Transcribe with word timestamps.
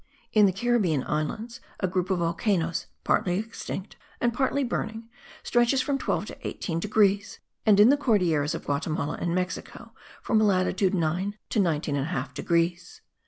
In 0.33 0.47
the 0.47 0.51
Caribbean 0.51 1.03
Islands, 1.03 1.61
a 1.79 1.87
group 1.87 2.09
of 2.09 2.17
volcanoes, 2.17 2.87
partly 3.03 3.37
extinct 3.37 3.97
and 4.19 4.33
partly 4.33 4.63
burning, 4.63 5.07
stretches 5.43 5.79
from 5.83 5.99
12 5.99 6.25
to 6.25 6.37
18 6.47 6.79
degrees; 6.79 7.39
and 7.67 7.79
in 7.79 7.89
the 7.89 7.97
Cordilleras 7.97 8.55
of 8.55 8.65
Guatimala 8.65 9.19
and 9.21 9.35
Mexico 9.35 9.91
from 10.23 10.39
latitude 10.39 10.95
9 10.95 11.37
to 11.51 11.59
19 11.59 11.95
1/2 12.03 12.33
degrees. 12.33 13.01